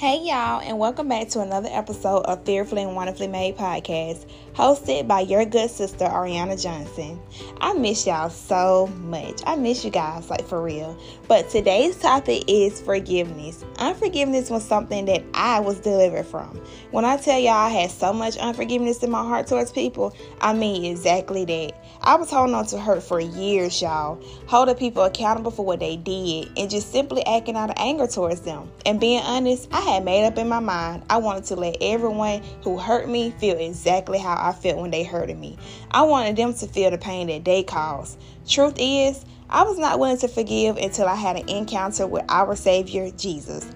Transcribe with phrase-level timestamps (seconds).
[0.00, 4.24] Hey, y'all, and welcome back to another episode of Fearfully and Wonderfully Made podcast,
[4.60, 7.18] hosted by your good sister, Ariana Johnson.
[7.62, 9.40] I miss y'all so much.
[9.46, 10.98] I miss you guys, like for real.
[11.28, 13.64] But today's topic is forgiveness.
[13.78, 16.60] Unforgiveness was something that I was delivered from.
[16.90, 20.52] When I tell y'all I had so much unforgiveness in my heart towards people, I
[20.52, 21.82] mean exactly that.
[22.02, 25.96] I was holding on to hurt for years, y'all, holding people accountable for what they
[25.96, 28.70] did, and just simply acting out of anger towards them.
[28.84, 32.42] And being honest, I had made up in my mind I wanted to let everyone
[32.62, 35.58] who hurt me feel exactly how I felt when they hurted me.
[35.90, 38.20] I wanted them to feel the pain that they caused.
[38.46, 42.54] Truth is, I was not willing to forgive until I had an encounter with our
[42.56, 43.68] Savior, Jesus.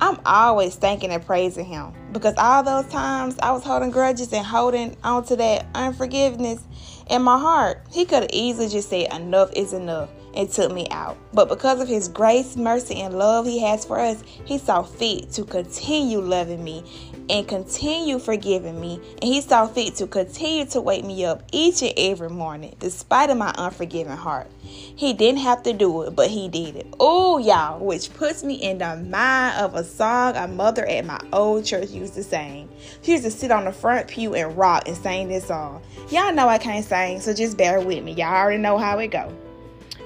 [0.00, 4.44] I'm always thanking and praising Him because all those times I was holding grudges and
[4.44, 6.62] holding on to that unforgiveness
[7.10, 10.86] in my heart, He could have easily just said, Enough is enough and took me
[10.90, 11.16] out.
[11.32, 15.30] But because of his grace, mercy, and love he has for us, he saw fit
[15.32, 16.84] to continue loving me
[17.30, 19.00] and continue forgiving me.
[19.22, 23.30] And he saw fit to continue to wake me up each and every morning, despite
[23.30, 24.50] of my unforgiving heart.
[24.62, 26.86] He didn't have to do it, but he did it.
[26.98, 31.20] Oh, y'all, which puts me in the mind of a song a mother at my
[31.32, 32.68] old church used to sing.
[33.02, 35.82] She used to sit on the front pew and rock and sing this song.
[36.10, 38.12] Y'all know I can't sing, so just bear with me.
[38.12, 39.32] Y'all already know how it go.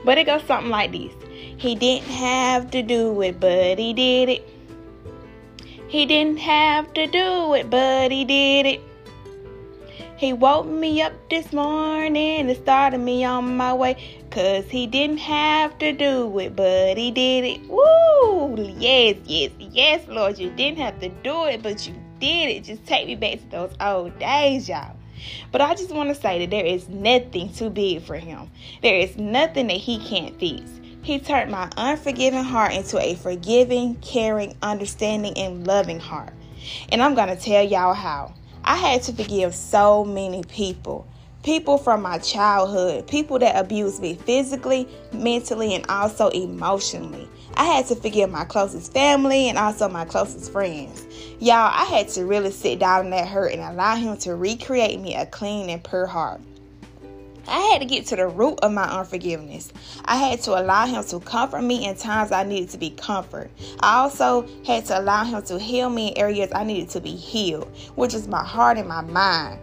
[0.05, 1.13] But it goes something like this.
[1.57, 4.49] He didn't have to do it, but he did it.
[5.89, 8.81] He didn't have to do it, but he did it.
[10.17, 13.97] He woke me up this morning and started me on my way.
[14.31, 17.61] Cause he didn't have to do it, but he did it.
[17.69, 18.57] Woo!
[18.79, 20.39] Yes, yes, yes, Lord.
[20.39, 22.65] You didn't have to do it, but you did it.
[22.65, 24.97] Just take me back to those old days, y'all.
[25.53, 28.51] But I just want to say that there is nothing too big for him.
[28.83, 30.63] There is nothing that he can't fix.
[31.03, 36.33] He turned my unforgiving heart into a forgiving, caring, understanding, and loving heart.
[36.91, 38.35] And I'm going to tell y'all how.
[38.65, 41.07] I had to forgive so many people.
[41.45, 47.29] People from my childhood, people that abused me physically, mentally, and also emotionally.
[47.55, 51.07] I had to forgive my closest family and also my closest friends.
[51.41, 54.99] Y'all, I had to really sit down in that hurt and allow Him to recreate
[54.99, 56.41] me a clean and pure heart.
[57.47, 59.71] I had to get to the root of my unforgiveness.
[60.07, 63.51] I had to allow him to comfort me in times I needed to be comforted.
[63.81, 67.15] I also had to allow him to heal me in areas I needed to be
[67.15, 69.61] healed, which is my heart and my mind.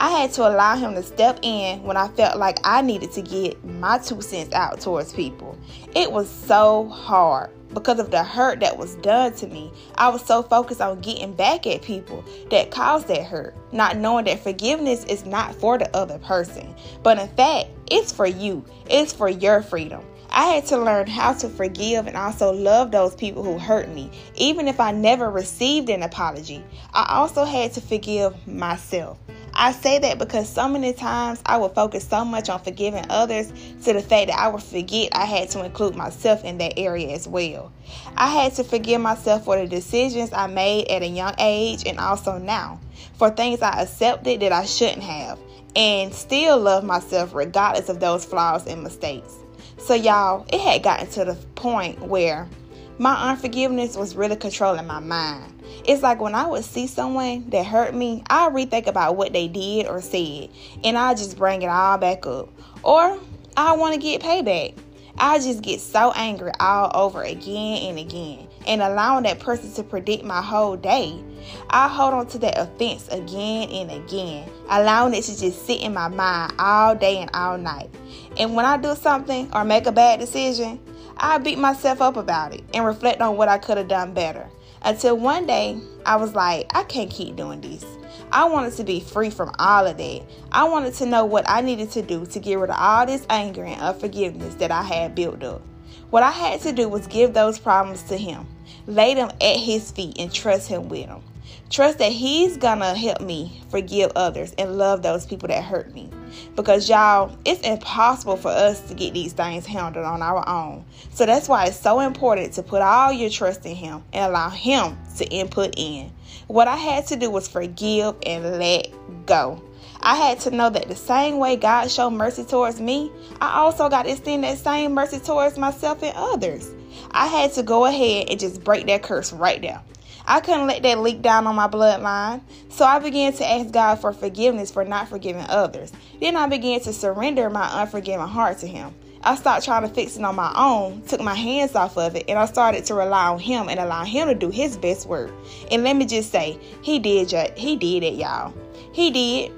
[0.00, 3.22] I had to allow him to step in when I felt like I needed to
[3.22, 5.58] get my two cents out towards people.
[5.96, 9.72] It was so hard because of the hurt that was done to me.
[9.96, 14.26] I was so focused on getting back at people that caused that hurt, not knowing
[14.26, 19.12] that forgiveness is not for the other person, but in fact, it's for you, it's
[19.12, 20.04] for your freedom.
[20.30, 24.10] I had to learn how to forgive and also love those people who hurt me,
[24.36, 26.62] even if I never received an apology.
[26.92, 29.18] I also had to forgive myself.
[29.60, 33.48] I say that because so many times I would focus so much on forgiving others
[33.82, 37.08] to the fact that I would forget I had to include myself in that area
[37.08, 37.72] as well.
[38.16, 41.98] I had to forgive myself for the decisions I made at a young age and
[41.98, 42.78] also now,
[43.16, 45.40] for things I accepted that I shouldn't have,
[45.74, 49.34] and still love myself regardless of those flaws and mistakes.
[49.78, 52.48] So, y'all, it had gotten to the point where
[52.98, 55.54] my unforgiveness was really controlling my mind.
[55.84, 59.46] It's like when I would see someone that hurt me, I rethink about what they
[59.46, 60.50] did or said,
[60.82, 62.48] and I just bring it all back up.
[62.82, 63.18] Or
[63.56, 64.74] I want to get payback.
[65.16, 69.82] I just get so angry all over again and again, and allowing that person to
[69.82, 71.22] predict my whole day.
[71.70, 75.94] I hold on to that offense again and again, allowing it to just sit in
[75.94, 77.90] my mind all day and all night.
[78.38, 80.80] And when I do something or make a bad decision,
[81.20, 84.46] I beat myself up about it and reflect on what I could have done better.
[84.82, 87.84] Until one day, I was like, I can't keep doing this.
[88.30, 90.22] I wanted to be free from all of that.
[90.52, 93.26] I wanted to know what I needed to do to get rid of all this
[93.28, 95.62] anger and unforgiveness that I had built up.
[96.10, 98.46] What I had to do was give those problems to Him,
[98.86, 101.22] lay them at His feet, and trust Him with them.
[101.70, 106.10] Trust that He's gonna help me forgive others and love those people that hurt me.
[106.56, 110.84] Because, y'all, it's impossible for us to get these things handled on our own.
[111.12, 114.50] So that's why it's so important to put all your trust in Him and allow
[114.50, 116.10] Him to input in.
[116.46, 118.88] What I had to do was forgive and let
[119.26, 119.62] go.
[120.00, 123.10] I had to know that the same way God showed mercy towards me,
[123.40, 126.70] I also got to extend that same mercy towards myself and others.
[127.10, 129.82] I had to go ahead and just break that curse right there.
[130.28, 132.42] I couldn't let that leak down on my bloodline.
[132.68, 135.90] So I began to ask God for forgiveness for not forgiving others.
[136.20, 138.94] Then I began to surrender my unforgiving heart to Him.
[139.22, 142.26] I stopped trying to fix it on my own, took my hands off of it,
[142.28, 145.32] and I started to rely on him and allow him to do his best work.
[145.72, 148.54] And let me just say, he did he did it, y'all.
[148.92, 149.52] He did.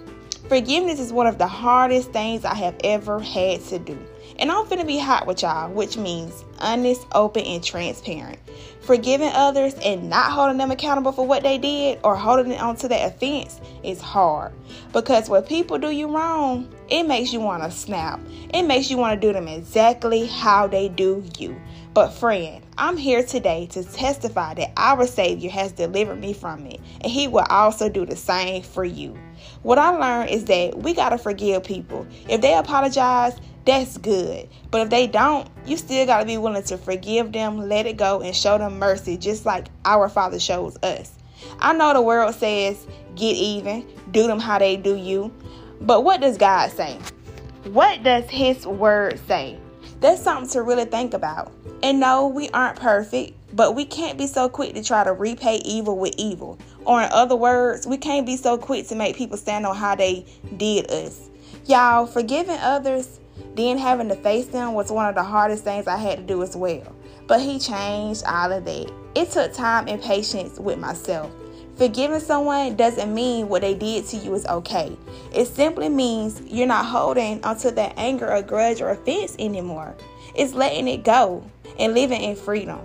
[0.49, 3.99] Forgiveness is one of the hardest things I have ever had to do.
[4.39, 8.39] And I'm finna be hot with y'all, which means honest, open, and transparent.
[8.81, 12.89] Forgiving others and not holding them accountable for what they did or holding on to
[12.89, 14.53] that offense is hard.
[14.93, 18.21] Because when people do you wrong, it makes you want to snap.
[18.53, 21.61] It makes you want to do them exactly how they do you.
[21.93, 26.81] But, friend, I'm here today to testify that our Savior has delivered me from it,
[27.01, 29.19] and He will also do the same for you.
[29.63, 32.07] What I learned is that we got to forgive people.
[32.29, 33.37] If they apologize,
[33.71, 34.49] that's good.
[34.73, 37.97] But if they don't, you still got to be willing to forgive them, let it
[37.97, 41.13] go, and show them mercy, just like our Father shows us.
[41.61, 42.85] I know the world says,
[43.15, 45.33] get even, do them how they do you.
[45.81, 46.99] But what does God say?
[47.65, 49.57] What does His Word say?
[50.01, 51.53] That's something to really think about.
[51.83, 55.57] And no, we aren't perfect, but we can't be so quick to try to repay
[55.65, 56.59] evil with evil.
[56.85, 59.95] Or, in other words, we can't be so quick to make people stand on how
[59.95, 60.27] they
[60.57, 61.31] did us.
[61.67, 63.21] Y'all, forgiving others
[63.55, 66.43] then having to face them was one of the hardest things I had to do
[66.43, 66.95] as well.
[67.27, 68.93] But he changed all of that.
[69.15, 71.31] It took time and patience with myself.
[71.77, 74.97] Forgiving someone doesn't mean what they did to you is okay.
[75.33, 79.97] It simply means you're not holding onto that anger or grudge or offense anymore.
[80.35, 81.43] It's letting it go
[81.79, 82.81] and living in freedom.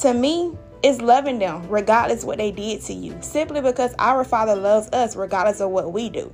[0.00, 4.54] To me, it's loving them regardless what they did to you, simply because our Father
[4.54, 6.32] loves us regardless of what we do.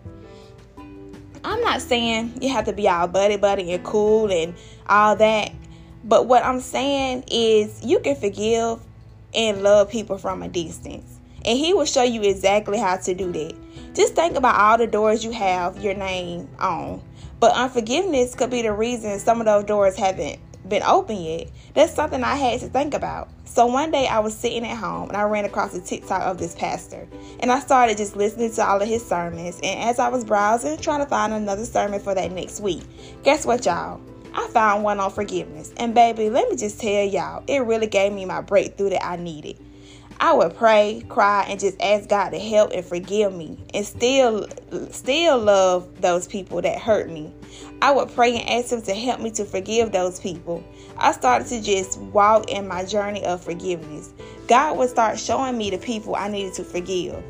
[1.45, 4.55] I'm not saying you have to be all buddy buddy and cool and
[4.89, 5.53] all that.
[6.03, 8.81] But what I'm saying is you can forgive
[9.35, 11.21] and love people from a distance.
[11.45, 13.55] And he will show you exactly how to do that.
[13.95, 17.03] Just think about all the doors you have your name on.
[17.41, 21.49] But unforgiveness could be the reason some of those doors haven't been open yet.
[21.75, 23.29] That's something I had to think about.
[23.45, 26.39] So one day I was sitting at home and I ran across a TikTok of
[26.39, 27.07] this pastor.
[27.41, 29.61] And I started just listening to all of his sermons.
[29.63, 32.83] And as I was browsing, trying to find another sermon for that next week,
[33.23, 34.01] guess what, y'all?
[34.35, 35.73] I found one on forgiveness.
[35.77, 39.17] And baby, let me just tell y'all, it really gave me my breakthrough that I
[39.17, 39.59] needed.
[40.21, 44.47] I would pray, cry, and just ask God to help and forgive me, and still,
[44.91, 47.33] still love those people that hurt me.
[47.83, 50.65] I would pray and ask Him to help me to forgive those people.
[50.97, 54.13] I started to just walk in my journey of forgiveness.
[54.47, 57.23] God would start showing me the people I needed to forgive.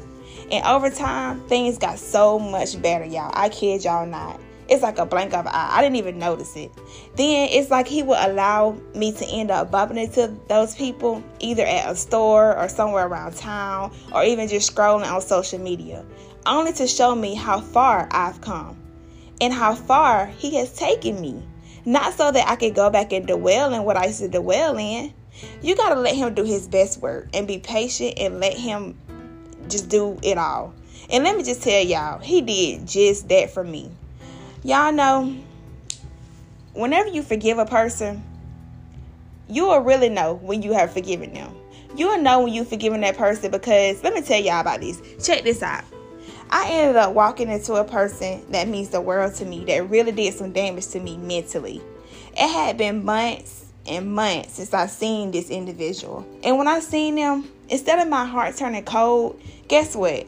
[0.50, 3.32] And over time, things got so much better, y'all.
[3.34, 4.38] I kid y'all not.
[4.68, 5.78] It's like a blank of an eye.
[5.78, 6.72] I didn't even notice it.
[7.16, 11.64] Then it's like he would allow me to end up bumping into those people either
[11.64, 16.04] at a store or somewhere around town or even just scrolling on social media,
[16.46, 18.76] only to show me how far I've come
[19.40, 21.42] and how far he has taken me.
[21.84, 24.78] Not so that I could go back and dwell in what I used to dwell
[24.78, 25.12] in.
[25.60, 28.98] You got to let him do his best work and be patient and let him
[29.68, 30.72] just do it all.
[31.10, 33.90] And let me just tell y'all, he did just that for me.
[34.66, 35.36] Y'all know,
[36.72, 38.24] whenever you forgive a person,
[39.46, 41.54] you will really know when you have forgiven them.
[41.94, 45.02] You will know when you've forgiven that person because let me tell y'all about this.
[45.22, 45.84] Check this out.
[46.48, 50.12] I ended up walking into a person that means the world to me that really
[50.12, 51.82] did some damage to me mentally.
[52.32, 56.26] It had been months and months since I seen this individual.
[56.42, 60.26] And when I seen them, instead of my heart turning cold, guess what?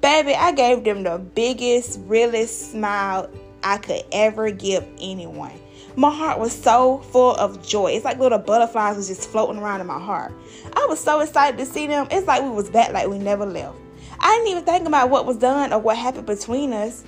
[0.00, 3.28] Baby, I gave them the biggest, realest smile
[3.62, 5.52] I could ever give anyone.
[5.96, 7.92] My heart was so full of joy.
[7.92, 10.32] It's like little butterflies was just floating around in my heart.
[10.74, 12.06] I was so excited to see them.
[12.10, 13.76] It's like we was back like we never left.
[14.18, 17.04] I didn't even think about what was done or what happened between us.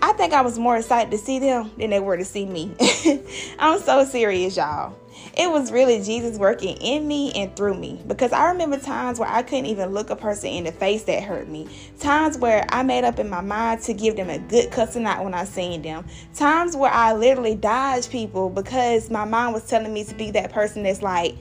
[0.00, 2.74] I think I was more excited to see them than they were to see me.
[3.58, 4.96] I'm so serious, y'all.
[5.36, 9.28] It was really Jesus working in me and through me because I remember times where
[9.28, 11.68] I couldn't even look a person in the face that hurt me.
[11.98, 15.24] Times where I made up in my mind to give them a good cussing out
[15.24, 16.06] when I seen them.
[16.34, 20.52] Times where I literally dodged people because my mind was telling me to be that
[20.52, 21.34] person that's like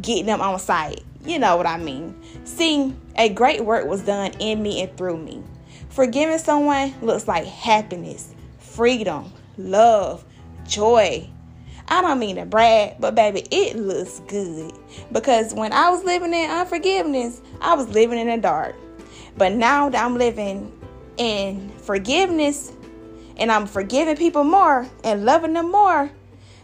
[0.00, 1.02] getting them on sight.
[1.24, 2.20] You know what I mean.
[2.44, 5.42] See, a great work was done in me and through me.
[5.90, 10.24] Forgiving someone looks like happiness, freedom, love,
[10.66, 11.28] joy.
[11.90, 14.72] I don't mean to brag, but baby, it looks good.
[15.10, 18.76] Because when I was living in unforgiveness, I was living in the dark.
[19.36, 20.72] But now that I'm living
[21.16, 22.72] in forgiveness
[23.38, 26.10] and I'm forgiving people more and loving them more,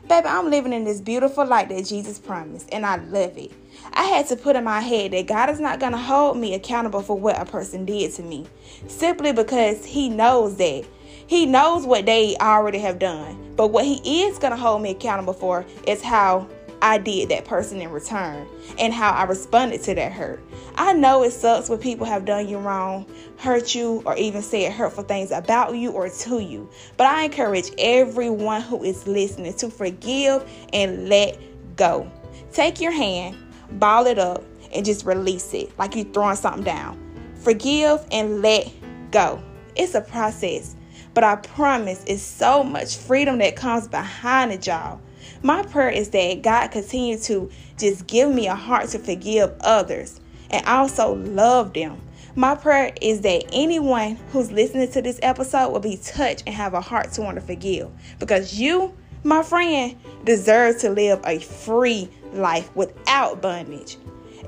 [0.09, 3.52] baby, I'm living in this beautiful light that Jesus promised, and I love it.
[3.93, 6.54] I had to put in my head that God is not going to hold me
[6.54, 8.47] accountable for what a person did to me
[8.88, 10.85] simply because He knows that
[11.26, 13.54] He knows what they already have done.
[13.57, 16.49] But what he is going to hold me accountable for is how
[16.83, 18.47] I did that person in return
[18.78, 20.43] and how I responded to that hurt.
[20.75, 23.07] I know it sucks when people have done you wrong,
[23.38, 26.69] hurt you, or even said hurtful things about you or to you.
[26.97, 31.38] But I encourage everyone who is listening to forgive and let
[31.76, 32.11] go.
[32.52, 33.37] Take your hand,
[33.73, 37.00] ball it up, and just release it like you're throwing something down.
[37.37, 38.71] Forgive and let
[39.11, 39.43] go.
[39.76, 40.76] It's a process,
[41.14, 45.00] but I promise it's so much freedom that comes behind it, y'all.
[45.42, 50.21] My prayer is that God continue to just give me a heart to forgive others
[50.50, 52.00] and also love them.
[52.37, 56.75] My prayer is that anyone who's listening to this episode will be touched and have
[56.75, 58.92] a heart to want to forgive because you,
[59.23, 63.99] my friend, deserve to live a free life without bondage.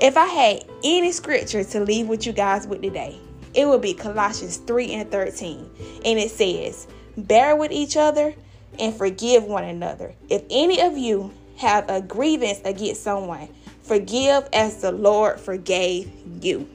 [0.01, 3.21] If I had any scripture to leave with you guys with today,
[3.57, 5.71] it would be Colossians 3 and 13.
[6.05, 6.87] And it says,
[7.17, 8.35] Bear with each other
[8.79, 10.15] and forgive one another.
[10.29, 13.49] If any of you have a grievance against someone,
[13.83, 16.69] forgive as the Lord forgave you.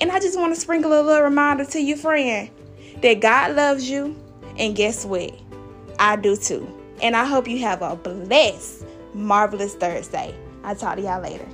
[0.00, 2.50] And I just want to sprinkle a little reminder to you, friend,
[3.02, 4.16] that God loves you.
[4.56, 5.32] And guess what?
[5.98, 6.66] I do too.
[7.02, 10.34] And I hope you have a blessed, marvelous Thursday.
[10.64, 11.46] I'll talk to y'all later.